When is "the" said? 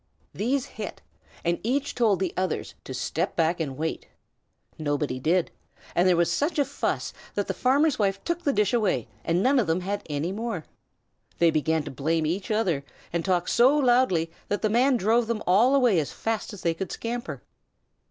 2.19-2.33, 7.47-7.53, 8.41-8.51, 14.63-14.71